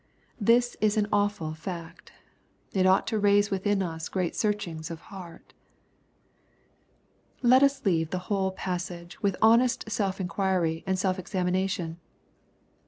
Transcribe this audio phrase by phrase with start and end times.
[0.39, 2.11] This is an awful fact.
[2.73, 5.53] It ought to raise within us great searchings of heart.
[7.43, 11.99] Let us leave the whole passage with honest self inquiry and self examination.